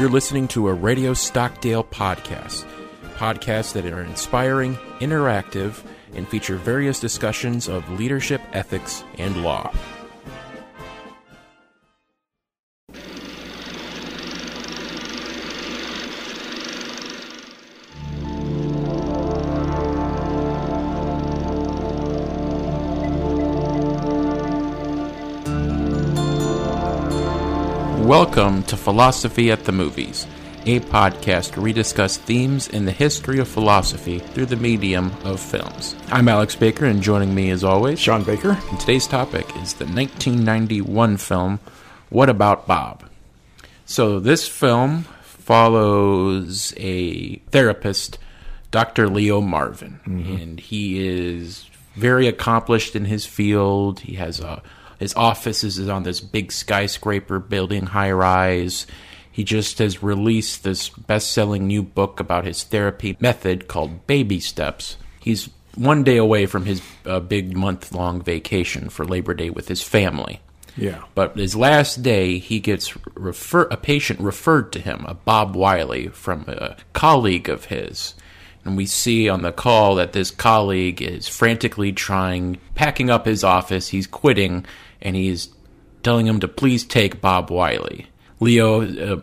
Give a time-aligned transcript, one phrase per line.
[0.00, 2.66] You're listening to a Radio Stockdale podcast.
[3.14, 9.72] Podcasts that are inspiring, interactive, and feature various discussions of leadership, ethics, and law.
[28.04, 30.26] Welcome to Philosophy at the Movies,
[30.66, 35.40] a podcast where we discuss themes in the history of philosophy through the medium of
[35.40, 35.96] films.
[36.08, 38.60] I'm Alex Baker, and joining me as always, Sean Baker.
[38.68, 41.60] and today's topic is the 1991 film
[42.10, 43.04] What About Bob?
[43.86, 48.18] So, this film follows a therapist,
[48.70, 49.08] Dr.
[49.08, 50.36] Leo Marvin, mm-hmm.
[50.36, 54.00] and he is very accomplished in his field.
[54.00, 54.62] He has a
[54.98, 58.86] his office is on this big skyscraper building, high rise.
[59.30, 64.40] He just has released this best selling new book about his therapy method called Baby
[64.40, 64.96] Steps.
[65.20, 69.68] He's one day away from his uh, big month long vacation for Labor Day with
[69.68, 70.40] his family.
[70.76, 71.02] Yeah.
[71.14, 76.08] But his last day, he gets refer- a patient referred to him, a Bob Wiley,
[76.08, 78.14] from a colleague of his.
[78.64, 83.44] And we see on the call that this colleague is frantically trying, packing up his
[83.44, 83.88] office.
[83.88, 84.64] He's quitting,
[85.04, 85.50] and he's
[86.02, 88.06] telling him to please take Bob Wiley.
[88.40, 89.20] Leo uh,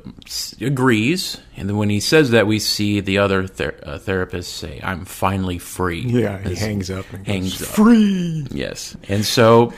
[0.62, 4.80] agrees, and then when he says that, we see the other ther- uh, therapists say,
[4.84, 7.76] "I'm finally free." Yeah, he As- hangs up and hangs goes, up.
[7.76, 8.48] free.
[8.52, 8.96] Yes.
[9.10, 9.74] And so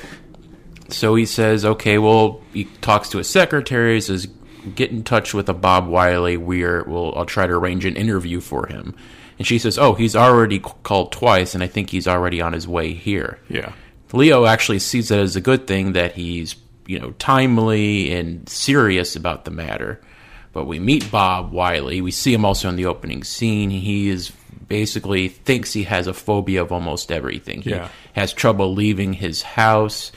[0.90, 4.28] so he says, okay, well, he talks to his secretary, says,
[4.76, 6.38] get in touch with a Bob Wiley.
[6.38, 8.94] We're, we'll, I'll try to arrange an interview for him.
[9.40, 12.68] And she says, oh, he's already called twice, and I think he's already on his
[12.68, 13.40] way here.
[13.50, 13.72] Yeah.
[14.14, 16.56] Leo actually sees it as a good thing that he's,
[16.88, 20.00] you know, timely and serious about the matter.
[20.54, 22.00] But we meet Bob Wiley.
[22.02, 23.72] We see him also in the opening scene.
[23.72, 24.32] He is
[24.68, 27.62] basically thinks he has a phobia of almost everything.
[27.64, 27.90] He Yeah.
[28.14, 30.12] has trouble leaving his house.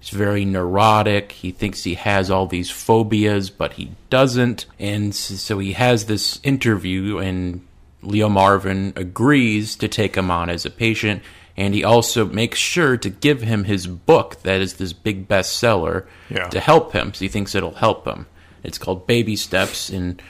[0.00, 1.32] He's very neurotic.
[1.32, 4.66] He thinks he has all these phobias, but he doesn't.
[4.80, 7.60] And so he has this interview, and
[8.02, 11.22] Leo Marvin agrees to take him on as a patient.
[11.56, 16.06] And he also makes sure to give him his book that is this big bestseller
[16.30, 16.48] Yeah.
[16.48, 17.12] to help him.
[17.12, 18.26] So he thinks it'll help him.
[18.64, 20.22] It's called Baby Steps, and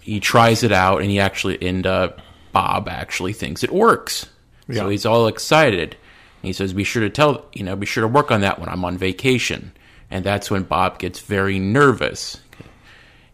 [0.00, 2.10] he tries it out, and he actually, and uh,
[2.52, 4.26] Bob actually thinks it works.
[4.70, 5.96] So he's all excited.
[6.42, 8.58] And he says, "Be sure to tell, you know, be sure to work on that
[8.60, 9.72] when I'm on vacation."
[10.10, 12.38] And that's when Bob gets very nervous.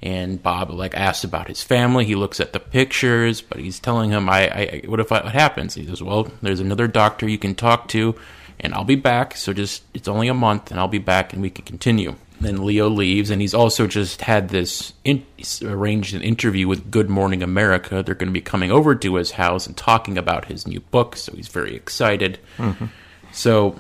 [0.03, 2.06] And Bob like asks about his family.
[2.06, 5.34] He looks at the pictures, but he's telling him, "I, I what if I, what
[5.34, 8.15] happens?" He says, "Well, there's another doctor you can talk to,
[8.59, 9.37] and I'll be back.
[9.37, 12.65] So just it's only a month, and I'll be back, and we can continue." Then
[12.65, 15.27] Leo leaves, and he's also just had this in,
[15.62, 18.03] arranged an interview with Good Morning America.
[18.03, 21.17] They're going to be coming over to his house and talking about his new book,
[21.17, 22.38] so he's very excited.
[22.56, 22.87] Mm-hmm.
[23.32, 23.78] So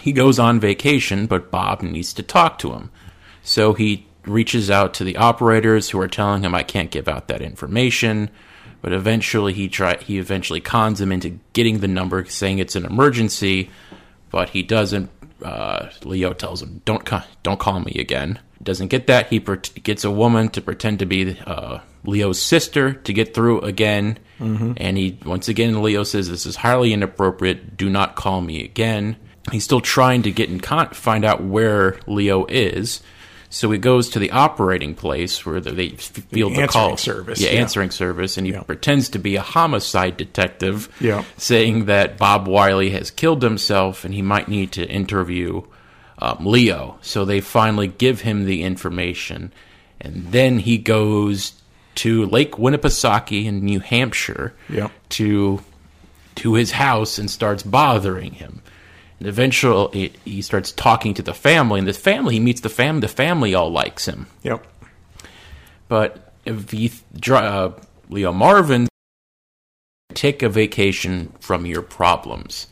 [0.00, 2.90] he goes on vacation, but Bob needs to talk to him.
[3.42, 7.28] So he reaches out to the operators who are telling him I can't give out
[7.28, 8.30] that information.
[8.80, 12.84] But eventually he try he eventually cons him into getting the number, saying it's an
[12.84, 13.70] emergency.
[14.30, 15.10] But he doesn't.
[15.42, 19.28] Uh, Leo tells him, "Don't ca- don't call me again." Doesn't get that.
[19.28, 23.60] He pre- gets a woman to pretend to be uh, Leo's sister to get through
[23.60, 24.18] again.
[24.76, 27.76] And he once again Leo says, "This is highly inappropriate.
[27.76, 29.16] Do not call me again."
[29.50, 33.00] He's still trying to get in con- find out where Leo is.
[33.50, 37.40] So he goes to the operating place where the, they field the, answering call service,
[37.40, 37.60] yeah, yeah.
[37.60, 38.60] answering service, and he Yeah.
[38.62, 41.24] pretends to be a homicide detective, Yeah.
[41.38, 45.62] saying that Bob Wiley has killed himself and he might need to interview
[46.20, 46.98] um, Leo.
[47.00, 49.52] So they finally give him the information,
[50.00, 51.52] and then he goes
[51.96, 54.88] to Lake Winnipesaukee in New Hampshire Yeah.
[55.10, 55.60] to
[56.36, 58.62] to his house and starts bothering him.
[59.18, 63.00] And eventually, he starts talking to the family, and the family he meets the family.
[63.00, 64.64] The family all likes him, Yep.
[65.88, 66.92] but if he
[67.30, 67.70] uh,
[68.08, 68.88] Leo Marvin
[70.14, 72.66] take a vacation from your problems.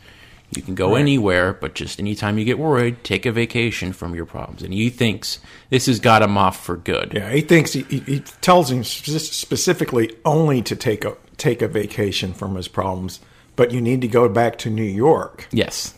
[0.55, 1.01] You can go Right.
[1.01, 4.63] anywhere, but just anytime you get worried, take a vacation from your problems.
[4.63, 5.41] And he thinks
[5.71, 7.13] this has got him off for good.
[7.13, 7.31] Yeah.
[7.33, 12.33] He thinks he, he, he tells him specifically only to take a take a vacation
[12.33, 13.21] from his problems,
[13.57, 15.93] but you need to go back to New York Yes.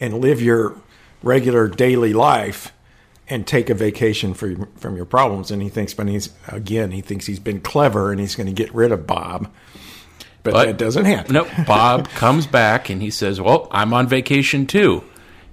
[0.00, 0.76] And live your
[1.22, 2.72] regular daily life
[3.28, 5.50] and take a vacation for, from your problems.
[5.50, 8.52] And he thinks, but he's again, he thinks he's been clever and he's going to
[8.52, 9.50] get rid of Bob.
[10.42, 11.32] But, But- that doesn't happen.
[11.34, 11.48] Nope.
[11.66, 15.02] Bob comes back and he says, Well, I'm on vacation too.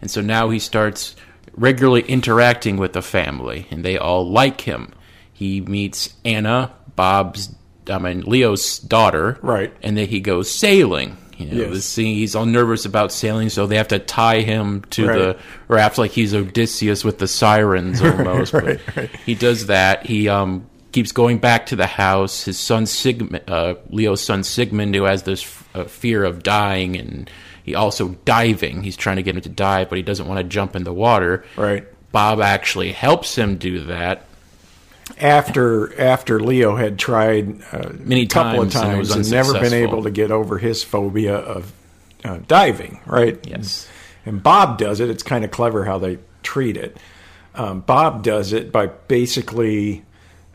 [0.01, 1.15] And so now he starts
[1.55, 4.91] regularly interacting with the family, and they all like him.
[5.31, 7.55] he meets Anna, Bob's,
[7.89, 9.73] I mean Leo's daughter, Right.
[9.81, 11.17] And then he goes sailing.
[11.37, 11.73] You know, Yes.
[11.73, 15.17] this he's all nervous about sailing, so they have to tie him to Right.
[15.17, 15.37] the
[15.67, 18.53] raft like he's Odysseus with the sirens almost.
[18.53, 19.09] Right, but right.
[19.25, 20.05] He does that.
[20.05, 22.45] He um, keeps going back to the house.
[22.45, 27.29] His son Sigmund, uh, Leo's son Sigmund, who has this uh, fear of dying, and
[27.63, 28.83] he also diving.
[28.83, 30.93] He's trying to get him to dive, but he doesn't want to jump in the
[30.93, 31.43] water.
[31.57, 31.85] Right.
[32.11, 34.27] Bob actually helps him do that.
[35.19, 39.53] After after Leo had tried uh, Many a couple times of and times and never
[39.53, 41.73] been able to get over his phobia of
[42.23, 43.37] uh, diving, right?
[43.45, 43.87] Yes.
[44.25, 45.09] And Bob does it.
[45.09, 46.97] It's kind of clever how they treat it.
[47.55, 50.03] Um, Bob does it by basically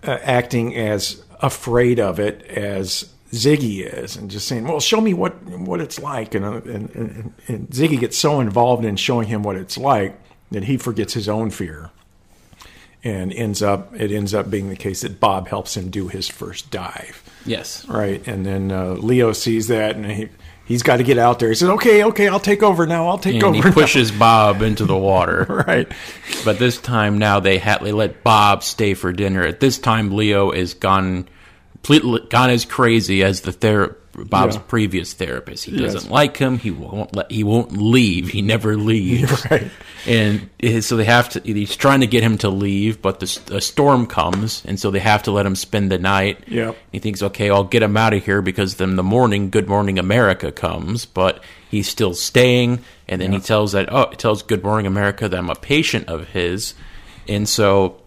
[0.03, 5.13] uh, acting as afraid of it as Ziggy is, and just saying, "Well, show me
[5.13, 9.29] what what it's like." And, uh, and, and, and Ziggy gets so involved in showing
[9.29, 10.19] him what it's like
[10.51, 11.91] that he forgets his own fear,
[13.05, 16.29] and ends up it ends up being the case that Bob helps him do his
[16.29, 17.23] first dive.
[17.47, 17.87] Yes.
[17.89, 20.29] Right, and then uh, Leo sees that, and he
[20.65, 21.49] he's got to get out there.
[21.49, 23.09] He says, "Okay, okay, I'll take over now.
[23.09, 25.45] I'll take And over." he now." pushes Bob into the water.
[25.67, 25.91] right,
[26.45, 29.43] But this time now they ha- they let Bob stay for dinner.
[29.45, 31.29] At this time, Leo is gone,
[31.75, 34.63] completely gone as crazy as the ther- Bob's Yeah.
[34.69, 35.65] previous therapist.
[35.65, 36.59] He doesn't like him.
[36.59, 37.31] He won't let.
[37.31, 38.29] He won't leave.
[38.29, 39.45] He never leaves.
[39.51, 39.71] right.
[40.07, 40.49] And
[40.81, 41.41] so they have to.
[41.41, 45.01] He's trying to get him to leave, but the, a storm comes, and so they
[45.01, 46.45] have to let him spend the night.
[46.49, 46.77] Yep.
[46.93, 49.99] He thinks, okay, I'll get him out of here because then the morning, Good Morning
[49.99, 52.81] America comes, but he's still staying.
[53.09, 56.29] And then he tells that, oh, tells Good Morning America that I'm a patient of
[56.29, 56.75] his,
[57.27, 58.01] and so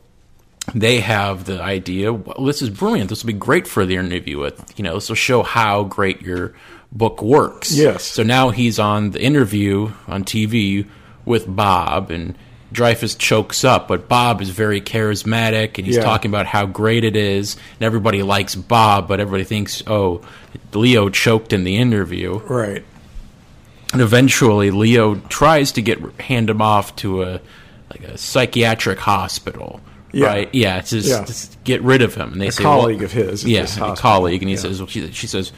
[0.74, 2.14] they have the idea.
[2.14, 3.10] Well, this is brilliant.
[3.10, 4.40] This will be great for the interview.
[4.40, 6.54] With you know, this will show how great your
[6.92, 7.72] book works.
[7.74, 8.04] Yes.
[8.04, 10.88] So now he's on the interview on TV
[11.26, 12.36] with Bob and.
[12.74, 16.04] Dreyfuss chokes up, but Bob is very charismatic, and he's Yeah.
[16.04, 20.22] talking about how great it is, and everybody likes Bob, but everybody thinks, oh,
[20.74, 22.38] Leo choked in the interview.
[22.48, 22.86] Right.
[23.92, 27.42] And eventually, Leo tries to get hand him off to a
[27.90, 29.82] like a psychiatric hospital.
[30.14, 30.28] Yeah.
[30.28, 30.50] Right?
[30.54, 30.82] Yeah.
[30.82, 31.24] To just, Yeah.
[31.26, 32.34] just get rid of him.
[32.34, 34.62] And they A say, colleague well, of his at Yeah, a colleague, and he Yeah.
[34.62, 35.52] says, well, she, she says,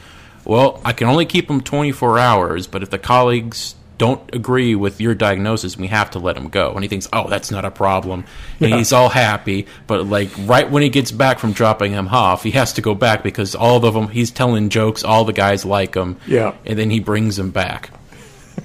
[0.44, 5.00] well, I can only keep him 24 hours, but if the colleagues don't agree with
[5.00, 6.72] your diagnosis, we have to let him go.
[6.72, 8.24] And he thinks, oh, that's not a problem.
[8.60, 8.76] And Yeah.
[8.78, 12.50] he's all happy, but like right when he gets back from dropping him off, he
[12.52, 15.94] has to go back because all of them, he's telling jokes, all the guys like
[15.94, 16.16] him.
[16.26, 16.54] Yeah.
[16.66, 17.90] And then he brings him back.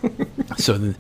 [0.57, 0.93] so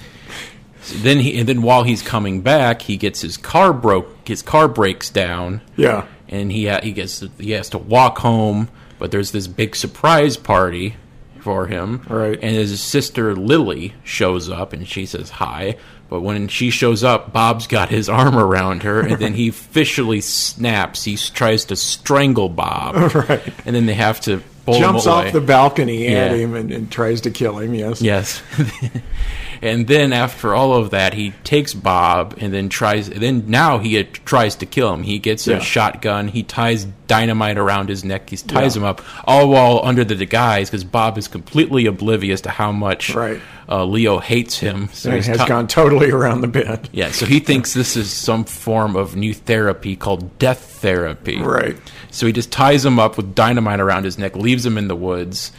[1.01, 4.27] then, he and then while he's coming back, he gets his car broke.
[4.27, 6.05] His car breaks down, Yeah.
[6.27, 8.69] and he ha- he gets he has to walk home.
[8.99, 10.95] But there's this big surprise party
[11.39, 12.37] for him, Right.
[12.41, 15.77] And his sister Lily shows up, and she says hi.
[16.09, 20.21] But when she shows up, Bob's got his arm around her, and then he officially
[20.21, 21.03] snaps.
[21.05, 22.95] He tries to strangle Bob,
[23.29, 23.53] Right.
[23.65, 25.27] and then they have to pull Jumps him away.
[25.27, 27.73] off the balcony at him and, and tries to kill him.
[27.73, 28.01] Yes.
[28.01, 28.41] Yes.
[29.61, 33.09] and then after all of that, he takes Bob and then tries.
[33.09, 35.03] Then now he tries to kill him.
[35.03, 35.57] He gets Yeah.
[35.57, 36.27] a shotgun.
[36.29, 38.29] He ties dynamite around his neck.
[38.29, 38.81] He ties Yeah.
[38.81, 43.13] him up, all while under the guise because Bob is completely oblivious to how much
[43.15, 43.41] Right.
[43.67, 44.89] uh, Leo hates him.
[44.93, 46.89] So And has ti- gone totally around the bend.
[46.93, 51.39] Yeah, so he thinks this is some form of new therapy called death therapy.
[51.41, 51.75] Right.
[52.11, 54.95] So he just ties him up with dynamite around his neck, leaves him in the
[54.95, 55.51] woods,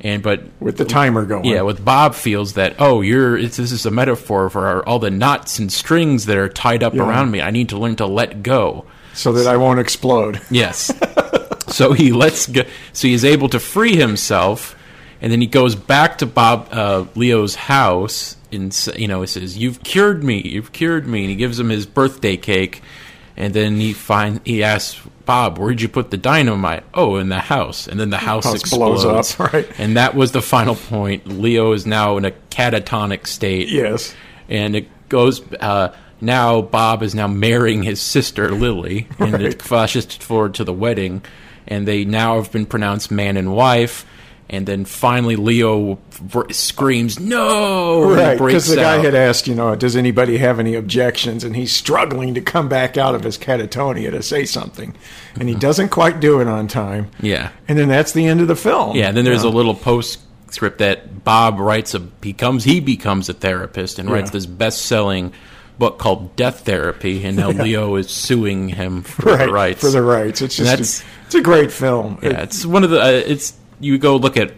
[0.00, 1.44] and but With the timer going.
[1.46, 4.98] yeah, with Bob feels that oh, you're it's, this is a metaphor for our, all
[4.98, 7.02] the knots and strings that are tied up Yeah.
[7.08, 7.40] around me.
[7.40, 8.84] I need to learn to let go.
[9.14, 10.40] So that I won't explode.
[10.50, 10.92] Yes.
[11.68, 12.62] so he lets go.
[12.92, 14.76] So he's able to free himself,
[15.22, 19.56] and then he goes back to Bob uh, Leo's house, and you know he says,
[19.56, 20.42] "You've cured me.
[20.42, 22.82] You've cured me." And he gives him his birthday cake,
[23.36, 27.38] and then he find he asks Bob, "Where'd you put the dynamite?" Oh, in the
[27.40, 27.86] house.
[27.86, 29.04] And then the house, House explodes.
[29.04, 29.66] blows up, right.
[29.78, 31.26] And that was the final point.
[31.26, 34.14] Leo is now in a catatonic state Yes.
[34.48, 39.42] and it goes uh, now bob is now marrying his sister lily and Right.
[39.42, 41.22] it flashes forward to the wedding
[41.66, 44.06] and they now have been pronounced man and wife
[44.50, 45.98] and then finally leo
[46.50, 49.04] screams no Right, because the guy out.
[49.04, 51.44] had asked, you know, does anybody have any objections?
[51.44, 54.94] And he's struggling to come back out of his catatonia to say something,
[55.38, 57.10] and he doesn't quite do it on time.
[57.20, 58.96] yeah And then that's the end of the film.
[58.96, 59.50] yeah and then there's Yeah.
[59.50, 64.32] a little postscript that bob writes a becomes he becomes a therapist and writes Yeah.
[64.32, 65.32] this best-selling
[65.78, 69.90] book called death therapy and now leo is suing him for right the rights for
[69.90, 70.40] the rights.
[70.42, 72.18] It's just a, it's a great film.
[72.22, 73.00] Yeah, it's one of the.
[73.00, 74.52] Uh, it's you go look at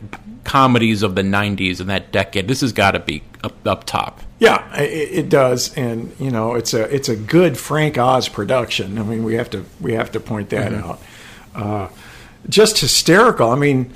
[0.44, 2.48] comedies of the '90s and that decade.
[2.48, 4.20] This has got to be up up top.
[4.38, 8.98] Yeah, it, it does, and you know it's a it's a good Frank Oz production.
[8.98, 11.00] I mean, we have to we have to point that out.
[11.54, 11.88] Uh,
[12.48, 13.50] just hysterical.
[13.50, 13.92] I mean,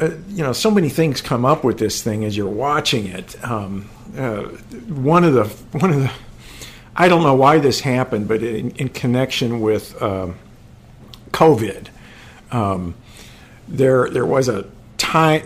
[0.00, 3.42] uh, you know, so many things come up with this thing as you're watching it.
[3.44, 4.42] Um, uh,
[4.88, 5.44] one of the
[5.78, 6.10] one of the
[6.96, 10.36] I don't know why this happened, but in, in connection with um,
[11.32, 11.88] COVID,
[12.52, 12.94] um,
[13.68, 14.66] there there was a
[14.96, 15.42] time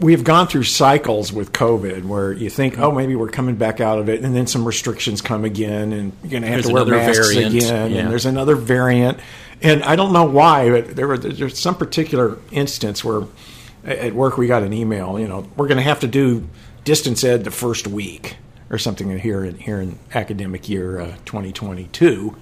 [0.00, 3.98] we've gone through cycles with COVID where you think, oh, maybe we're coming back out
[3.98, 6.72] of it, and then some restrictions come again, and you're going to have There's to
[6.74, 7.98] wear masks variant, again, yeah.
[8.00, 9.18] and there's another variant,
[9.62, 13.22] and I don't know why, but there were there's some particular instance where
[13.84, 16.48] at work we got an email, you know, we're going to have to do
[16.84, 18.36] distance ed the first week
[18.70, 22.36] or something here in here in academic year uh, 2022.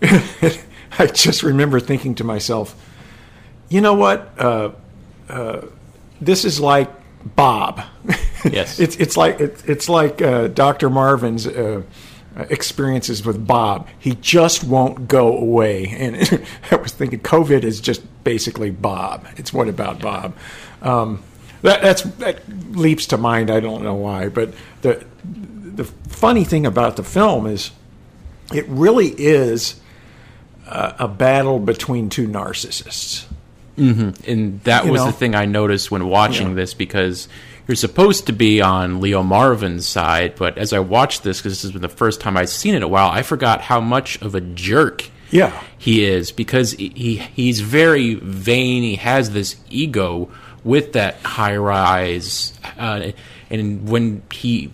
[0.02, 2.74] I just remember thinking to myself,
[3.68, 4.32] you know what?
[4.38, 4.70] Uh,
[5.28, 5.62] uh,
[6.20, 6.90] this is like
[7.24, 7.82] Bob.
[8.50, 8.78] Yes.
[8.80, 10.90] it's it's like it's, it's like uh, Dr.
[10.90, 11.82] Marvin's uh,
[12.48, 13.88] experiences with Bob.
[13.98, 15.86] He just won't go away.
[15.88, 19.26] And I was thinking, COVID is just basically Bob.
[19.36, 20.36] It's what about Bob?
[20.82, 21.22] Um,
[21.62, 23.50] that that's that leaps to mind.
[23.50, 27.72] I don't know why, but the the funny thing about the film is
[28.52, 29.80] it really is
[30.66, 33.26] a, a battle between two narcissists.
[33.78, 35.06] And that You was know?
[35.06, 36.54] the thing I noticed when watching Yeah.
[36.54, 37.28] this because
[37.66, 41.62] you're supposed to be on Leo Marvin's side, but as I watched this, because this
[41.62, 44.20] has been the first time I've seen it in a while, I forgot how much
[44.22, 45.52] of a jerk Yeah.
[45.76, 48.82] he is because he, he he's very vain.
[48.82, 50.30] He has this ego
[50.64, 53.12] with that high rise, uh,
[53.50, 54.70] and when he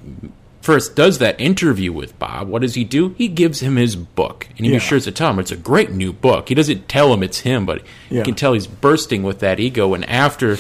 [0.64, 3.14] first does that interview with Bob, what does he do?
[3.18, 4.78] He gives him his book, and he Yeah.
[4.78, 6.48] sure to tell him it's a great new book.
[6.48, 8.18] He doesn't tell him it's him, but Yeah.
[8.18, 9.92] you can tell he's bursting with that ego.
[9.94, 10.56] And after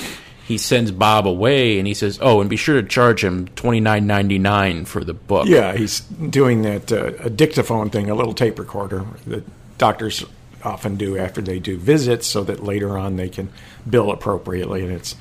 [0.46, 3.80] he sends Bob away, and he says, "Oh, and be sure to charge him twenty
[3.80, 8.34] nine ninety nine for the book." Yeah, he's doing that uh, dictaphone thing, a little
[8.34, 9.44] tape recorder that
[9.78, 10.22] doctors
[10.62, 13.48] often do after they do visits, so that later on they can
[13.88, 14.82] bill appropriately.
[14.82, 15.14] And it's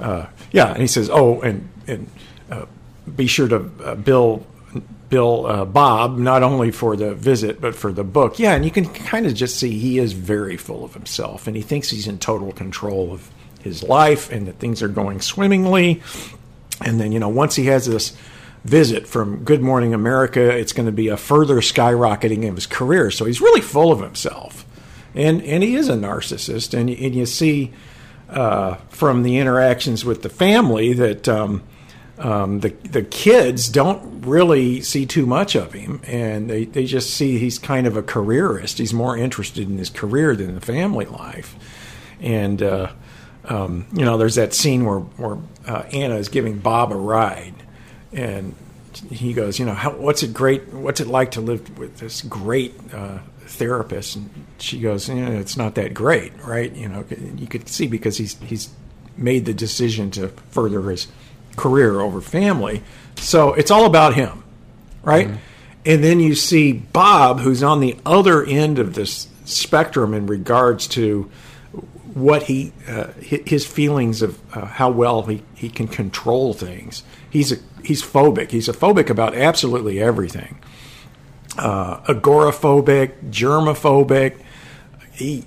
[0.00, 2.06] uh, yeah, and he says, "Oh, and and
[2.48, 2.66] uh,
[3.16, 4.46] be sure to uh, bill."
[5.08, 8.38] Bill uh, Bob not only for the visit but for the book.
[8.38, 11.54] Yeah, and you can kind of just see he is very full of himself, and
[11.54, 13.30] he thinks he's in total control of
[13.62, 16.02] his life and that things are going swimmingly.
[16.84, 18.16] And then, you know, once he has this
[18.64, 23.10] visit from Good Morning America, it's going to be a further skyrocketing of his career.
[23.10, 24.64] So he's really full of himself.
[25.14, 26.76] And, and he is a narcissist.
[26.76, 27.72] And, and you see
[28.28, 31.62] uh, from the interactions with the family that um,
[32.22, 36.00] um, the, the kids don't really see too much of him.
[36.06, 38.78] And they, they just see he's kind of a careerist.
[38.78, 41.56] He's more interested in his career than the family life.
[42.20, 42.92] And, uh,
[43.44, 47.54] um, you know, there's that scene where, where uh, Anna is giving Bob a ride,
[48.12, 48.54] and
[49.10, 50.68] he goes, you know, how, what's it great?
[50.68, 54.14] What's it like to live with this great uh, therapist?
[54.14, 56.72] And she goes, you know, it's not that great, right?
[56.72, 57.04] You know,
[57.36, 58.70] you could see because he's he's
[59.16, 61.08] made the decision to further his
[61.56, 62.82] career over family,
[63.16, 64.42] so it's all about him,
[65.02, 65.28] right?
[65.84, 70.86] And then you see Bob, who's on the other end of this spectrum in regards
[70.88, 71.30] to
[72.14, 77.02] what he uh, his feelings of uh, how well he, he can control things.
[77.30, 78.50] He's a he's phobic.
[78.50, 80.60] He's a phobic about absolutely everything.
[81.56, 84.40] Uh, agoraphobic, germophobic.
[85.12, 85.44] He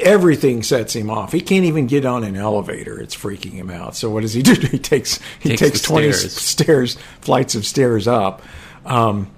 [0.00, 1.32] everything sets him off.
[1.32, 3.00] He can't even get on an elevator.
[3.00, 3.96] It's freaking him out.
[3.96, 4.54] So what does he do?
[4.70, 6.36] He takes he Takes takes, twenty stairs.
[6.36, 8.42] stairs, flights of stairs up.
[8.84, 9.30] Um,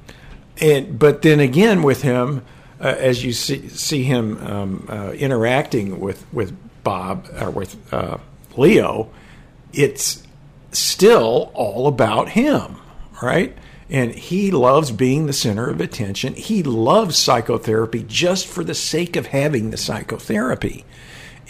[0.60, 2.44] and but then again with him,
[2.80, 8.18] uh, as you see see him um, uh, interacting with with Bob or with uh,
[8.56, 9.10] Leo,
[9.72, 10.22] it's
[10.72, 12.76] still all about him,
[13.22, 13.56] right?
[13.92, 16.32] And he loves being the center of attention.
[16.32, 20.86] He loves psychotherapy just for the sake of having the psychotherapy.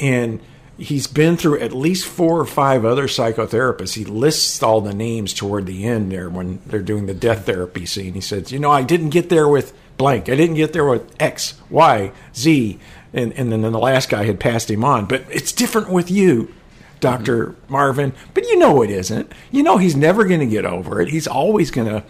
[0.01, 0.41] And
[0.77, 3.95] he's been through at least four or five other psychotherapists.
[3.95, 7.87] He lists all the names toward the end there when they're doing the death therapy
[7.87, 8.15] scene.
[8.15, 10.29] He says, You know, I didn't get there with blank.
[10.29, 12.81] I didn't get there with X, Y, Z.
[13.13, 15.07] And, and then the last guy had passed him on.
[15.07, 16.53] But it's different with you.
[17.03, 17.55] Dr.
[17.69, 19.31] Marvin, but you know it isn't.
[19.51, 21.09] You know he's never going to get over it.
[21.11, 22.05] He's always going to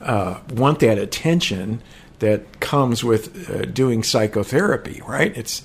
[0.00, 1.80] uh, want that attention
[2.18, 5.36] that comes with uh, doing psychotherapy, right?
[5.36, 5.62] It's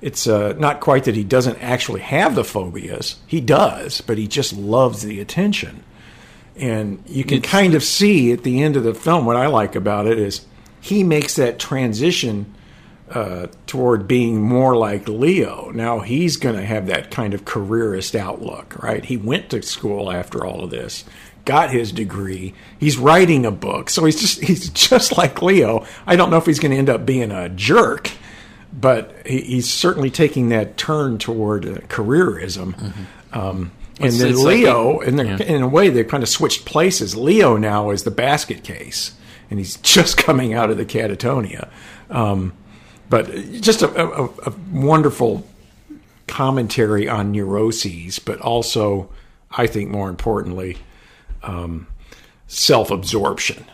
[0.00, 3.16] it's uh, not quite that he doesn't actually have the phobias.
[3.26, 5.84] He does, but he just loves the attention.
[6.56, 9.46] And you can It's- kind of see at the end of the film what I
[9.46, 10.46] like about it is
[10.80, 12.54] he makes that transition
[13.10, 15.70] uh, toward being more like Leo.
[15.72, 19.04] Now he's going to have that kind of careerist outlook, right?
[19.04, 21.04] He went to school after all of this,
[21.44, 22.52] got his degree.
[22.80, 25.86] He's writing a book, so he's just he's just like Leo.
[26.06, 28.10] I don't know if he's going to end up being a jerk,
[28.72, 33.06] but he, he's certainly taking that turn toward uh, careerism.
[33.32, 35.36] Um, and It's- then it's like Leo, a- in, yeah.
[35.42, 37.16] in a way, they've kind of switched places.
[37.16, 39.14] Leo now is the basket case,
[39.48, 41.68] and he's just coming out of the catatonia.
[42.10, 42.52] Um,
[43.08, 43.26] but
[43.60, 45.46] just a, a, a wonderful
[46.26, 49.08] commentary on neuroses, but also,
[49.50, 50.78] I think more importantly,
[51.42, 51.86] um,
[52.46, 53.64] self absorption.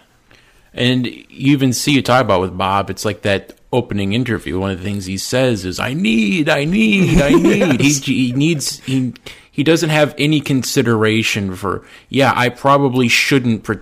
[0.74, 4.58] And you even see you talk about with Bob, it's like that opening interview.
[4.58, 8.32] One of the things he says is, "I need, I need, I need." he, he
[8.32, 9.12] needs he
[9.50, 11.84] he doesn't have any consideration for.
[12.08, 13.78] Yeah, I probably shouldn't pre-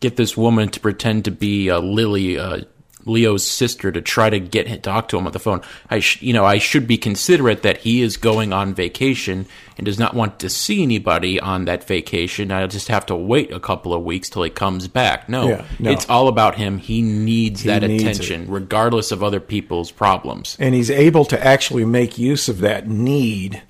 [0.00, 2.62] get this woman to pretend to be a Lily, uh,
[3.06, 5.62] Leo's sister, to try to get talk to him on the phone.
[5.88, 9.46] I sh- you know I should be considerate that he is going on vacation
[9.78, 12.50] and does not want to see anybody on that vacation.
[12.50, 15.28] I'll just have to wait a couple of weeks till he comes back.
[15.28, 15.90] No, Yeah, no.
[15.90, 16.78] it's all about him.
[16.78, 20.56] He needs that needs attention, regardless of other people's problems.
[20.58, 23.62] and he's able to actually make use of that need,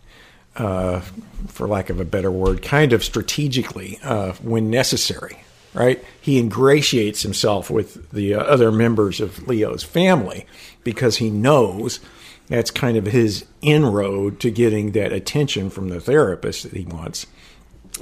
[0.57, 1.01] uh,
[1.49, 5.39] for lack of a better word, kind of strategically uh, when necessary.
[5.77, 6.03] Right?
[6.21, 10.47] He ingratiates himself with the uh, other members of Leo's family
[10.85, 12.01] because he knows
[12.49, 17.27] that's kind of his inroad to getting that attention from the therapist that he wants.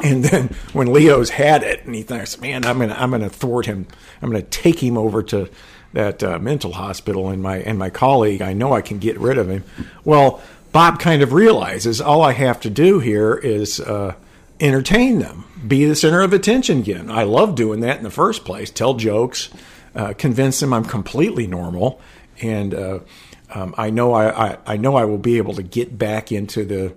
[0.03, 3.67] And then when Leo's had it, and he thinks, "Man, I'm gonna, I'm gonna thwart
[3.67, 3.87] him.
[4.21, 5.49] I'm gonna take him over to
[5.93, 9.39] that uh, mental hospital." And my and my colleague, I know I can get rid
[9.39, 9.65] of him.
[10.05, 14.15] Well, Bob kind of realizes all I have to do here is uh,
[14.61, 17.11] entertain them, be the center of attention again.
[17.11, 18.71] I love doing that in the first place.
[18.71, 19.51] Tell jokes,
[19.95, 22.01] uh, convince them I'm completely normal,
[22.41, 23.01] and uh,
[23.55, 26.65] um, I know I, I, I know I will be able to get back into
[26.65, 26.95] the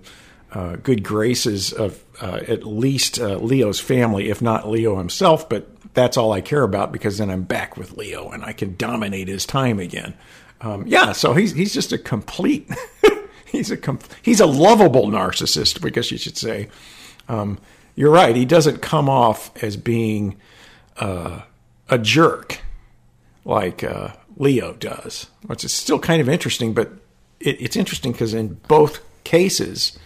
[0.52, 5.48] uh, good graces of uh, at least uh, Leo's family, if not Leo himself.
[5.48, 8.76] But that's all I care about because then I'm back with Leo and I can
[8.76, 10.14] dominate his time again.
[10.60, 12.68] Um, yeah, so he's he's just a complete.
[13.46, 13.78] he's a
[14.22, 16.68] he's a lovable narcissist because you should say.
[17.28, 17.58] Um,
[17.94, 18.34] you're right.
[18.34, 20.36] He doesn't come off as being
[20.98, 21.42] uh,
[21.88, 22.60] a jerk
[23.44, 26.74] like uh, Leo does, which is still kind of interesting.
[26.74, 26.92] But
[27.40, 29.98] it, it's interesting because in both cases,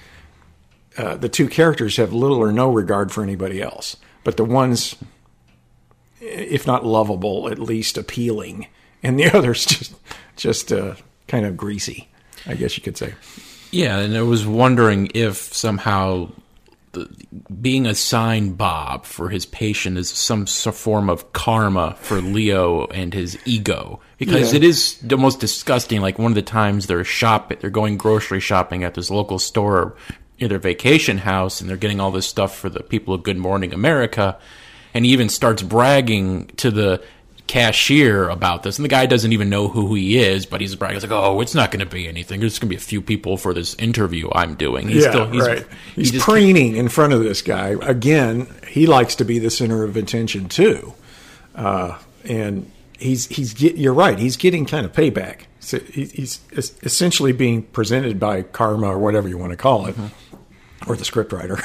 [0.96, 3.96] uh, the two characters have little or no regard for anybody else.
[4.24, 4.96] But the one's,
[6.20, 8.68] if not lovable, at least appealing,
[9.02, 9.94] and the other's just
[10.36, 10.94] just uh,
[11.28, 12.08] kind of greasy,
[12.46, 13.14] I guess you could say.
[13.70, 16.30] Yeah, and I was wondering if somehow
[16.92, 17.08] the,
[17.60, 23.38] being assigned Bob for his patient is some form of karma for Leo and his
[23.44, 24.58] ego, because Yeah.
[24.58, 26.00] it is the most disgusting.
[26.00, 29.96] Like one of the times they're shop, they're going grocery shopping at this local store
[30.38, 33.38] in their vacation house, and they're getting all this stuff for the people of Good
[33.38, 34.36] Morning America,
[34.92, 37.02] and he even starts bragging to the
[37.46, 40.96] cashier about this, and the guy doesn't even know who he is, but he's bragging.
[40.96, 42.40] He's like, "Oh, it's not going to be anything.
[42.40, 45.30] There's going to be a few people for this interview I'm doing." He's yeah, still,
[45.30, 45.66] he's, right.
[45.94, 47.76] He's just- preening in front of this guy.
[47.82, 50.94] Again, he likes to be the center of attention too,
[51.54, 54.18] uh, and he's he's get, you're right.
[54.18, 55.42] He's getting kind of payback.
[55.60, 59.94] So he's essentially being presented by karma or whatever you want to call it,
[60.88, 61.60] or the scriptwriter.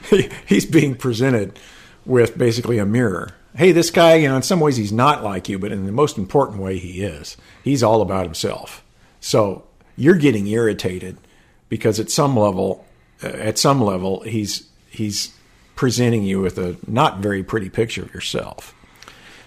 [0.10, 1.58] he, he's being presented
[2.04, 3.34] with basically a mirror.
[3.58, 5.92] Hey, this guy, you know, in some ways he's not like you, but in the
[5.92, 7.36] most important way he is.
[7.64, 8.84] He's all about himself.
[9.20, 9.64] So
[9.96, 11.16] you're getting irritated
[11.68, 12.86] because at some level,
[13.22, 15.34] uh, at some level, he's he's
[15.74, 18.74] presenting you with a not very pretty picture of yourself.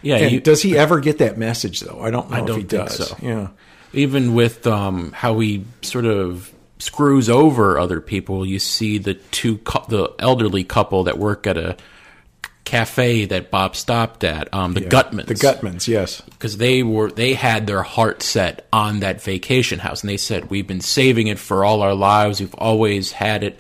[0.01, 0.17] yeah.
[0.17, 2.01] And you- does he ever get that message though?
[2.01, 3.07] I don't know I if don't he think does.
[3.07, 3.15] so.
[3.21, 3.47] Yeah.
[3.93, 8.45] even with um, how he sort of screws over other people.
[8.45, 11.77] You see the two cou- the elderly couple that work at a
[12.63, 15.25] cafe that Bob stopped at, um, the Guttmans.
[15.25, 16.21] The Guttmans, yes.
[16.21, 20.49] because they were they had their heart set on that vacation house and they said
[20.49, 23.59] we've been saving it for all our lives we've always had it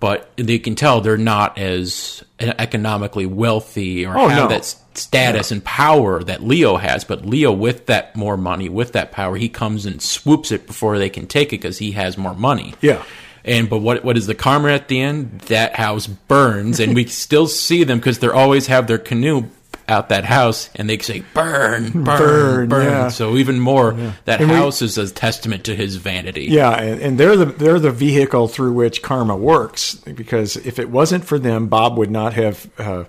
[0.00, 4.48] but they can tell they're not as economically wealthy or Oh, have no.
[4.56, 9.12] that status and power that Leo has but Leo with that more money with that
[9.12, 12.34] power he comes and swoops it before they can take it because he has more
[12.34, 13.02] money Yeah.
[13.44, 15.40] And but what what is the karma at the end?
[15.42, 19.44] That house burns, and we still see them because they always have their canoe
[19.88, 22.68] out that house, and they say burn, burn, burn.
[22.68, 23.08] Burn, yeah.
[23.08, 23.92] So even more,
[24.26, 26.44] that And we- house is a testament to his vanity.
[26.44, 29.94] Yeah, and, and they're the they're the vehicle through which karma works.
[29.94, 33.04] Because if it wasn't for them, Bob would not have uh,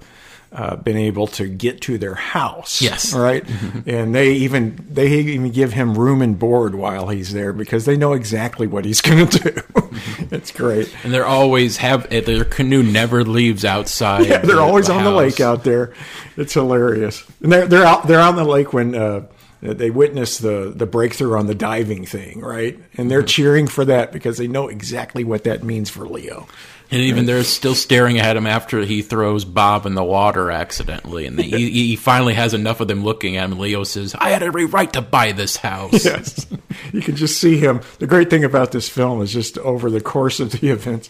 [0.54, 2.82] uh, been able to get to their house.
[2.82, 3.14] Yes.
[3.14, 3.44] right.
[3.86, 7.98] and they even they even give him room and board while he's there because they
[7.98, 9.62] know exactly what he's going to do.
[10.32, 10.94] it's great.
[11.04, 14.28] And they're always have eh, their canoe never leaves outside.
[14.28, 15.94] Yeah, they're the- always the on the lake out there.
[16.38, 17.24] It's hilarious.
[17.42, 19.26] And they're they're out they're on the lake when uh,
[19.62, 22.80] they witness the the breakthrough on the diving thing, right?
[22.98, 26.48] And they're cheering for that because they know exactly what that means for Leo.
[26.92, 31.28] And even they're still staring at him after he throws Bob in the water accidentally.
[31.28, 33.60] And he, he finally has enough of them looking at him.
[33.60, 36.06] Leo says, I had every right to buy this house.
[36.10, 36.48] Yes.
[36.92, 37.82] You can just see him.
[38.00, 41.10] The great thing about this film is just over the course of the events,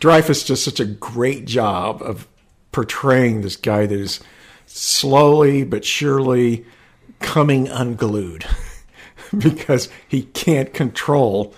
[0.00, 2.28] Dreyfuss does such a great job of
[2.72, 4.20] portraying this guy that is
[4.66, 6.66] slowly but surely
[7.20, 8.44] coming unglued
[9.38, 11.54] because he can't control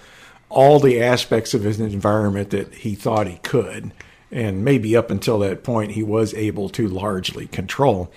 [0.50, 3.92] all the aspects of his environment that he thought he could.
[4.30, 8.12] And maybe up until that point, he was able to largely control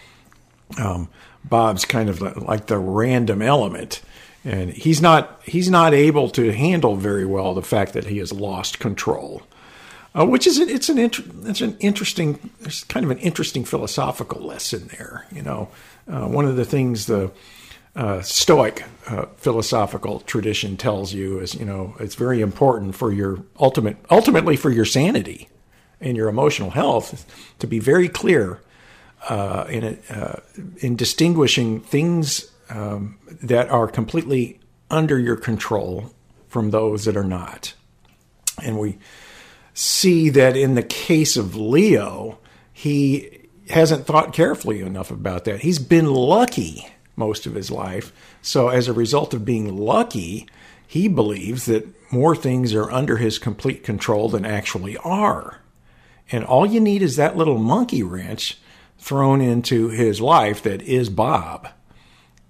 [0.78, 1.10] um,
[1.44, 4.02] Bob's kind of like the random element,
[4.44, 8.32] and he's not he's not able to handle very well the fact that he has
[8.32, 9.42] lost control,
[10.18, 12.52] uh, which is it's an inter- it's an interesting
[12.90, 15.26] kind of an interesting philosophical lesson there.
[15.32, 15.70] You know,
[16.08, 17.32] uh, one of the things the
[17.96, 23.44] uh, Stoic uh, philosophical tradition tells you is you know it's very important for your
[23.60, 25.50] ultimate ultimately for your sanity
[26.00, 27.26] and your emotional health
[27.60, 28.62] to be very clear
[29.30, 30.40] uh, in uh,
[30.78, 36.12] in distinguishing things um, that are completely under your control
[36.48, 37.74] from those that are not.
[38.62, 38.98] And we
[39.74, 42.40] see that in the case of Leo,
[42.74, 45.62] he hasn't thought carefully enough about that.
[45.62, 46.88] He's been lucky
[47.22, 48.12] most of his life.
[48.42, 50.48] So, as a result of being lucky,
[50.86, 55.60] he believes that more things are under his complete control than actually are.
[56.32, 58.58] And all you need is that little monkey wrench
[58.98, 61.70] thrown into his life that is Bob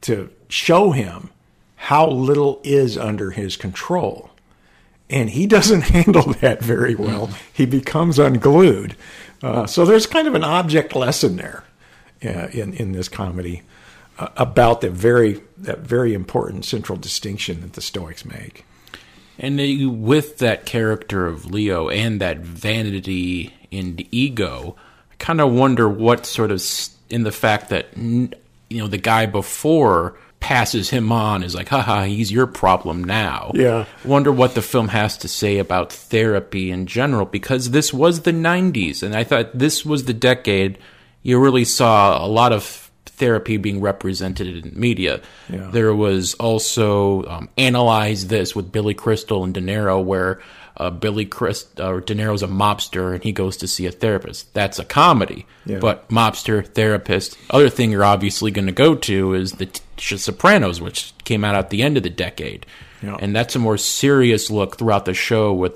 [0.02, 1.30] to show him
[1.76, 4.32] how little is under his control.
[5.10, 7.30] And he doesn't handle that very well.
[7.54, 8.96] He becomes unglued.
[9.44, 11.64] Uh, so there's kind of an object lesson there
[12.24, 13.64] uh, in, in this comedy
[14.38, 18.66] about the very, that very important central distinction that the Stoics make.
[19.40, 24.76] And they, with that character of Leo and that vanity and ego,
[25.12, 26.64] I kind of wonder what sort of
[27.10, 28.30] in the fact that you
[28.70, 33.52] know the guy before passes him on is like, haha, he's your problem now.
[33.54, 33.86] Yeah.
[34.04, 38.32] Wonder what the film has to say about therapy in general because this was the
[38.32, 40.80] 90s and I thought this was the decade
[41.22, 42.91] you really saw a lot of
[43.22, 45.22] therapy being represented in media.
[45.48, 45.70] Yeah.
[45.72, 50.42] There was also um, Analyze This with Billy Crystal and De Niro where
[50.78, 54.52] uh, Billy Christ uh, De Niro's a mobster and he goes to see a therapist.
[54.56, 55.46] That's a comedy.
[55.68, 55.78] Yeah.
[55.78, 57.38] But mobster, therapist.
[57.52, 61.54] Other thing you're obviously going to go to is the t- Sopranos, which came out
[61.54, 62.66] at the end of the decade.
[63.04, 63.18] Yeah.
[63.20, 65.74] And that's a more serious look throughout the show with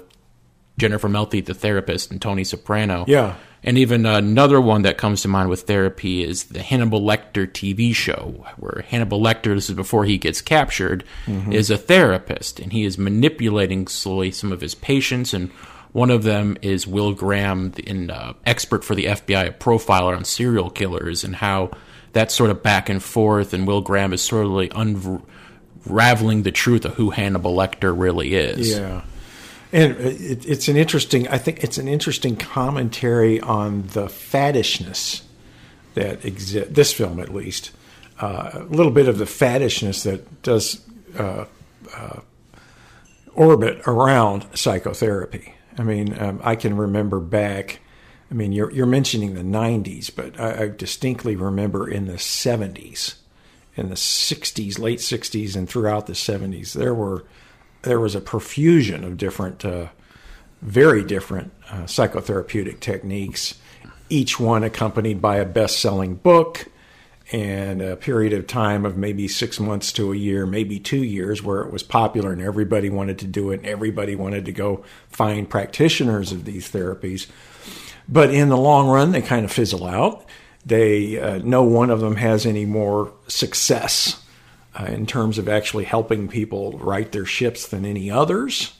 [0.79, 3.05] Jennifer Melfi, the therapist, and Tony Soprano.
[3.07, 3.35] Yeah.
[3.65, 7.95] And even another one that comes to mind with therapy is the Hannibal Lecter TV
[7.95, 11.03] show, where Hannibal Lecter, this is before he gets captured,
[11.51, 15.33] is a therapist, and he is manipulating slowly some of his patients.
[15.33, 15.49] And
[15.93, 20.25] one of them is Will Graham, an uh, expert for the FBI, a profiler on
[20.25, 21.71] serial killers, and how
[22.13, 23.51] that sort of back and forth.
[23.51, 28.35] And Will Graham is sort of like unraveling the truth of who Hannibal Lecter really
[28.35, 28.77] is.
[28.77, 29.01] Yeah.
[29.71, 35.23] And it, it's an interesting, I think it's an interesting commentary on the faddishness
[35.95, 37.71] that exists, this film at least.
[38.19, 40.81] Uh, a little bit of the faddishness that does
[41.17, 41.45] uh,
[41.93, 42.19] uh,
[43.33, 45.53] orbit around psychotherapy.
[45.77, 47.81] I mean, um, I can remember back,
[48.31, 53.15] I mean, you're, you're mentioning the 90s, but I, I distinctly remember in the 70s,
[53.75, 57.25] in the 60s, late 60s, and throughout the 70s, there were
[57.85, 59.87] there was a profusion of different, uh,
[60.61, 63.55] very different uh, psychotherapeutic techniques,
[64.09, 66.65] each one accompanied by a best selling book
[67.31, 71.41] and a period of time of maybe six months to a year, maybe two years,
[71.41, 74.83] where it was popular and everybody wanted to do it and everybody wanted to go
[75.09, 77.27] find practitioners of these therapies.
[78.07, 80.25] But in the long run, they kind of fizzle out.
[80.65, 84.23] They, uh, no one of them has any more success
[84.77, 88.73] uh, in terms of actually helping people right their ships than any others.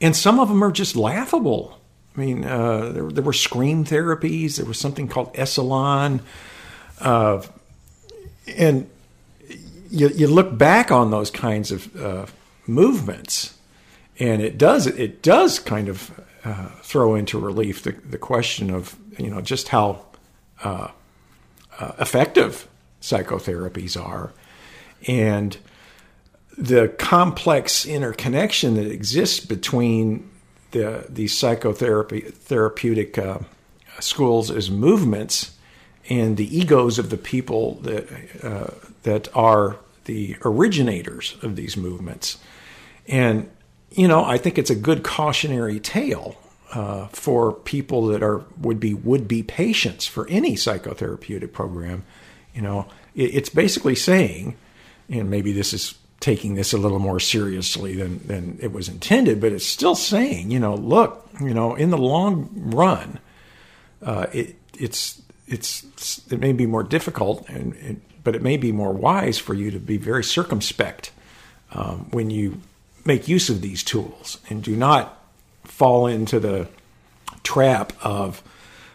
[0.00, 1.80] And some of them are just laughable.
[2.16, 4.56] I mean, uh, there, there, were scream therapies.
[4.56, 6.20] There was something called Esalen.
[7.00, 7.42] Uh,
[8.56, 8.88] and
[9.90, 12.26] you, you, look back on those kinds of uh,
[12.66, 13.58] movements,
[14.18, 18.96] and it does it does kind of uh, throw into relief the, the question of
[19.18, 20.04] you know just how
[20.62, 20.88] uh,
[21.98, 22.68] effective
[23.00, 24.32] psychotherapies are,
[25.06, 25.56] and
[26.56, 30.30] the complex interconnection that exists between
[30.70, 33.38] the these psychotherapy therapeutic uh,
[34.00, 35.56] schools as movements
[36.08, 38.08] and the egos of the people that
[38.44, 38.70] uh,
[39.02, 42.38] that are the originators of these movements.
[43.08, 43.50] And
[43.90, 46.36] you know, I think it's a good cautionary tale
[46.72, 52.04] uh, for people that are would be would be patients for any psychotherapeutic program.
[52.54, 54.56] You know, it, it's basically saying,
[55.08, 59.40] and maybe this is taking this a little more seriously than than it was intended,
[59.40, 63.18] but it's still saying, you know, look, you know, in the long run,
[64.02, 65.84] uh, it it's it's
[66.30, 69.70] it may be more difficult, and, and, but it may be more wise for you
[69.70, 71.10] to be very circumspect
[71.72, 72.60] um, when you
[73.04, 75.22] make use of these tools, and do not
[75.64, 76.66] fall into the
[77.42, 78.42] trap of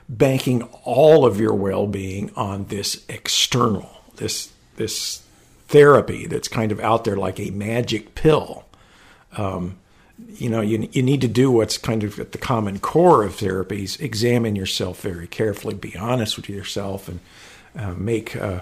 [0.08, 5.22] banking all of your well-being on this external, this this
[5.70, 8.66] therapy that's kind of out there like a magic pill.
[9.38, 9.78] Um,
[10.28, 13.38] you know, you, you need to do what's kind of at the common core of
[13.38, 17.20] therapies examine yourself very carefully, be honest with yourself, and
[17.76, 18.62] uh, make uh,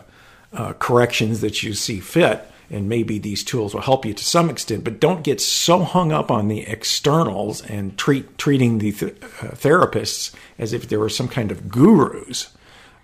[0.53, 2.45] uh, corrections that you see fit.
[2.69, 6.11] And maybe these tools will help you to some extent, but don't get so hung
[6.11, 11.07] up on the externals and treat treating the th- uh, therapists as if they were
[11.09, 12.49] some kind of gurus,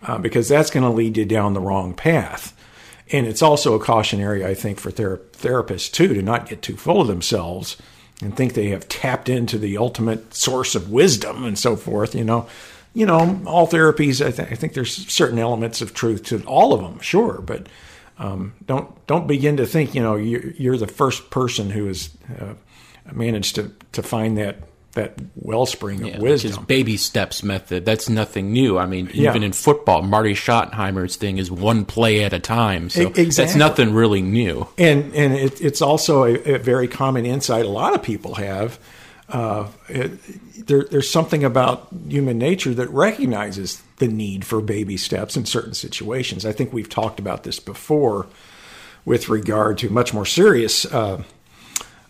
[0.02, 2.54] uh, because that's going to lead you down the wrong path.
[3.14, 6.76] And it's also a cautionary, I think, for ther- therapists too, to not get too
[6.76, 7.78] full of themselves
[8.22, 12.16] and think they have tapped into the ultimate source of wisdom and so forth.
[12.16, 12.48] You know,
[12.94, 14.26] you know, all therapies.
[14.26, 17.68] I, th- I think there's certain elements of truth to all of them, sure, but
[18.18, 22.10] um, don't don't begin to think you know you're, you're the first person who has
[22.40, 22.54] uh,
[23.12, 24.58] managed to to find that
[24.94, 26.50] that wellspring of Yeah, wisdom.
[26.52, 27.84] His baby steps method.
[27.84, 28.78] That's nothing new.
[28.78, 29.32] I mean, Yeah.
[29.32, 32.90] even in football, Marty Schottenheimer's thing is one play at a time.
[32.90, 33.26] So exactly.
[33.32, 34.68] that's nothing really new.
[34.78, 38.78] and and it, it's also a, a very common insight a lot of people have.
[39.30, 45.36] Uh, it, there, there's something about human nature that recognizes the need for baby steps
[45.36, 46.46] in certain situations.
[46.46, 48.28] I think we've talked about this before
[49.06, 51.24] with regard to much more serious uh,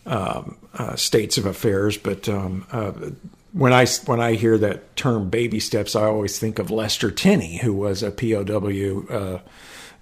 [0.06, 2.92] um, uh, states of affairs, but um, uh,
[3.52, 7.58] when I when I hear that term "baby steps," I always think of Lester Tenney,
[7.58, 9.40] who was a POW uh,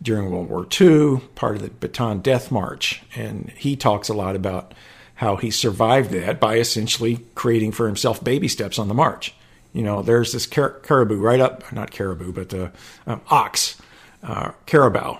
[0.01, 4.35] during World War II, part of the Bataan Death March, and he talks a lot
[4.35, 4.75] about
[5.17, 9.35] how he survived that by essentially creating for himself baby steps on the march.
[9.73, 12.71] You know, there's this car- caribou right up, not caribou, but uh,
[13.07, 13.81] um, ox,
[14.23, 15.19] uh, carabao,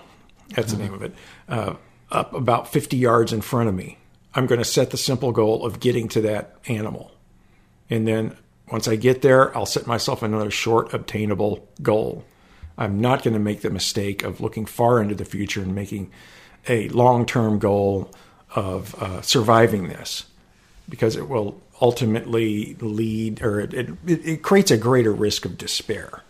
[0.49, 1.15] that's the name of it,
[1.47, 1.75] uh,
[2.11, 3.97] up about 50 yards in front of me.
[4.35, 7.11] I'm going to set the simple goal of getting to that animal.
[7.89, 8.35] And then
[8.71, 12.23] once I get there, I'll set myself another short, obtainable goal.
[12.77, 16.11] I'm not going to make the mistake of looking far into the future and making
[16.67, 18.11] a long term goal
[18.55, 20.25] of uh, surviving this
[20.89, 26.23] because it will ultimately lead or it, it, it creates a greater risk of despair.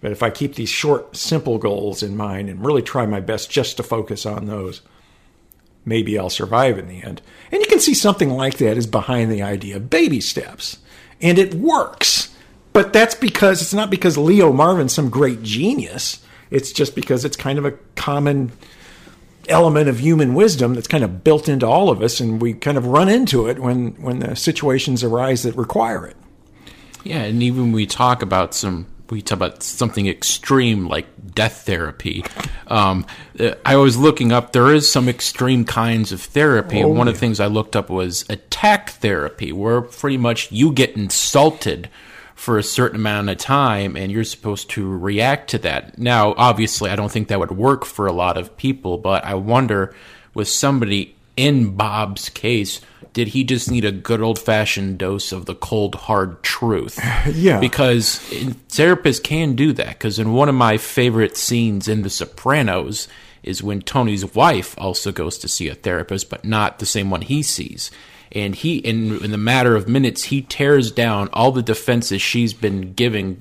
[0.00, 3.50] But if I keep these short, simple goals in mind and really try my best
[3.50, 4.82] just to focus on those,
[5.86, 7.22] maybe I'll survive in the end.
[7.50, 10.78] And you can see something like that is behind the idea of baby steps.
[11.22, 12.34] And it works.
[12.74, 16.22] But that's because it's not because Leo Marvin's some great genius.
[16.50, 18.52] It's just because it's kind of a common
[19.48, 22.76] element of human wisdom that's kind of built into all of us and we kind
[22.76, 26.16] of run into it when when the situations arise that require it.
[27.04, 32.24] Yeah, and even we talk about some, we talk about something extreme like death therapy.
[32.66, 33.06] Um,
[33.64, 34.52] I was looking up.
[34.52, 36.82] There is some extreme kinds of therapy.
[36.82, 40.50] Oh, and One of the things I looked up was attack therapy, where pretty much
[40.50, 41.88] you get insulted
[42.34, 45.98] for a certain amount of time and you're supposed to react to that.
[45.98, 49.34] Now, obviously, I don't think that would work for a lot of people, but I
[49.34, 49.94] wonder
[50.34, 52.80] with somebody in Bob's case,
[53.12, 57.00] did he just need a good old fashioned dose of the cold hard truth?
[57.32, 57.60] Yeah.
[57.60, 58.20] Because
[58.68, 59.90] therapists can do that.
[59.90, 63.08] Because in one of my favorite scenes in The Sopranos
[63.42, 67.22] is when Tony's wife also goes to see a therapist, but not the same one
[67.22, 67.90] he sees.
[68.32, 72.52] And he, in, in the matter of minutes, he tears down all the defenses she's
[72.52, 73.40] been giving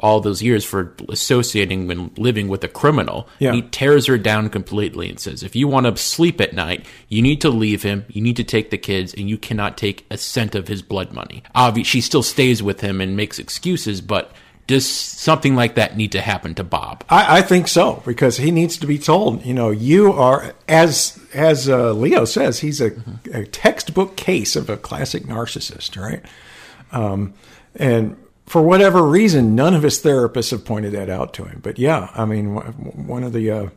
[0.00, 3.28] all those years for associating and living with a criminal.
[3.38, 3.52] Yeah.
[3.52, 7.22] He tears her down completely and says, if you want to sleep at night, you
[7.22, 10.16] need to leave him, you need to take the kids, and you cannot take a
[10.16, 11.42] cent of his blood money.
[11.54, 14.32] Obvi- she still stays with him and makes excuses, but
[14.68, 17.02] does something like that need to happen to Bob?
[17.08, 19.44] I, I think so because he needs to be told.
[19.44, 22.92] You know, you are as as uh, Leo says, he's a,
[23.32, 26.22] a textbook case of a classic narcissist, right?
[26.92, 27.32] Um,
[27.76, 28.16] and
[28.48, 31.60] for whatever reason, none of his therapists have pointed that out to him.
[31.62, 32.54] But yeah, I mean,
[33.06, 33.68] one of the, uh,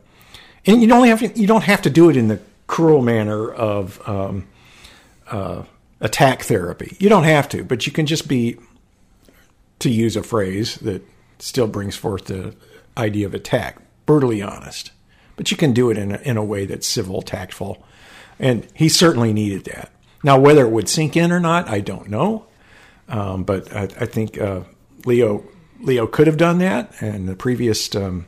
[0.66, 3.50] and you don't have to, you don't have to do it in the cruel manner
[3.50, 4.46] of um,
[5.30, 5.64] uh,
[6.00, 6.96] attack therapy.
[6.98, 8.56] You don't have to, but you can just be,
[9.80, 11.02] to use a phrase that
[11.38, 12.54] still brings forth the
[12.96, 14.92] idea of attack, brutally honest.
[15.36, 17.84] But you can do it in a, in a way that's civil, tactful,
[18.38, 19.90] and he certainly needed that.
[20.22, 22.46] Now, whether it would sink in or not, I don't know.
[23.12, 24.62] Um, but I, I think uh,
[25.04, 25.44] Leo
[25.80, 28.26] Leo could have done that, and the previous um,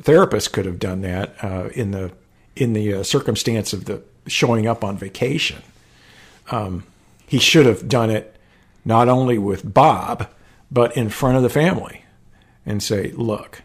[0.00, 2.10] therapist could have done that uh, in the
[2.56, 5.62] in the uh, circumstance of the showing up on vacation.
[6.50, 6.84] Um,
[7.26, 8.36] he should have done it
[8.84, 10.28] not only with Bob,
[10.70, 12.02] but in front of the family,
[12.64, 13.62] and say, "Look,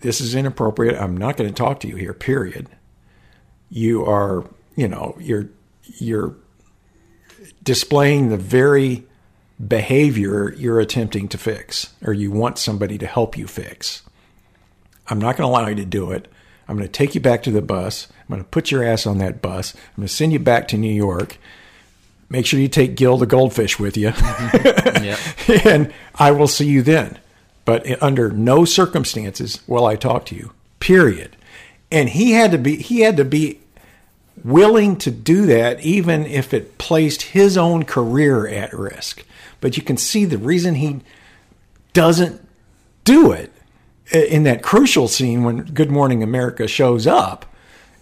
[0.00, 1.00] this is inappropriate.
[1.00, 2.12] I'm not going to talk to you here.
[2.12, 2.68] Period.
[3.70, 4.44] You are,
[4.76, 5.48] you know, you're
[5.98, 6.36] you're
[7.62, 9.06] displaying the very
[9.66, 14.02] behavior you're attempting to fix or you want somebody to help you fix.
[15.08, 16.28] I'm not going to allow you to do it.
[16.68, 18.08] I'm going to take you back to the bus.
[18.20, 19.74] I'm going to put your ass on that bus.
[19.74, 21.38] I'm going to send you back to New York.
[22.28, 24.08] Make sure you take Gil the goldfish with you.
[24.08, 25.68] Mm-hmm.
[25.68, 27.18] and I will see you then.
[27.64, 30.52] But under no circumstances will I talk to you.
[30.80, 31.36] Period.
[31.90, 33.60] And he had to be he had to be
[34.42, 39.24] willing to do that even if it placed his own career at risk.
[39.62, 41.00] But you can see the reason he
[41.94, 42.46] doesn't
[43.04, 43.50] do it
[44.12, 47.46] in that crucial scene when Good Morning America shows up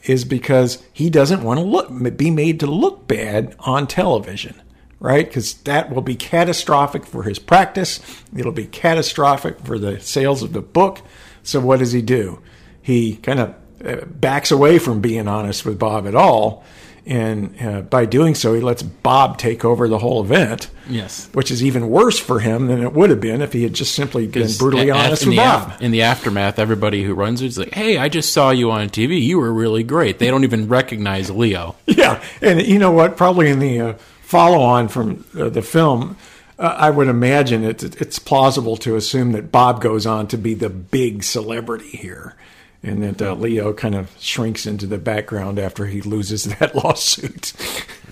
[0.05, 4.61] is because he doesn't want to look be made to look bad on television,
[4.99, 5.27] right?
[5.27, 8.01] Because that will be catastrophic for his practice.
[8.35, 11.03] It'll be catastrophic for the sales of the book.
[11.42, 12.40] So what does he do?
[12.81, 16.64] He kind of uh, backs away from being honest with Bob at all
[17.11, 20.70] and uh, by doing so, he lets Bob take over the whole event.
[20.88, 23.75] Yes, which is even worse for him than it would have been if he had
[23.75, 25.73] just simply been brutally honest with Bob.
[25.73, 28.70] Af- in the aftermath, everybody who runs it is like, "Hey, I just saw you
[28.70, 29.20] on TV.
[29.20, 31.75] You were really great." They don't even recognize Leo.
[31.87, 33.16] Yeah, and you know what?
[33.16, 33.92] Probably in the uh,
[34.23, 36.16] follow-on from uh, the film.
[36.59, 40.55] Uh, I would imagine it, it's plausible to assume that Bob goes on to be
[40.55, 42.37] the big celebrity here
[42.83, 47.53] and that uh, Leo kind of shrinks into the background after he loses that lawsuit.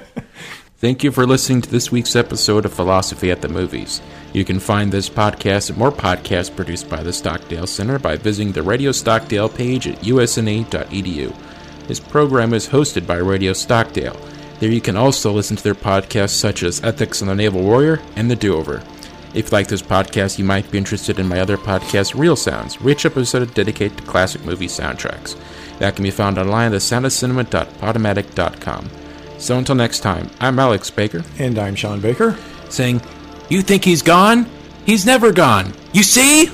[0.77, 4.01] Thank you for listening to this week's episode of Philosophy at the Movies.
[4.33, 8.51] You can find this podcast and more podcasts produced by the Stockdale Center by visiting
[8.51, 11.33] the Radio Stockdale page at usna.edu.
[11.87, 14.19] This program is hosted by Radio Stockdale.
[14.59, 18.01] There you can also listen to their podcasts such as Ethics on the Naval Warrior
[18.15, 18.83] and The Do Over.
[19.33, 22.79] If you like this podcast, you might be interested in my other podcast, Real Sounds,
[22.79, 25.35] which episode dedicated to classic movie soundtracks.
[25.79, 28.89] That can be found online at thesoundofcinema.podomatic.com.
[29.39, 31.23] So until next time, I'm Alex Baker.
[31.39, 32.37] And I'm Sean Baker.
[32.69, 33.01] Saying,
[33.49, 34.45] You think he's gone?
[34.85, 35.73] He's never gone.
[35.93, 36.49] You see?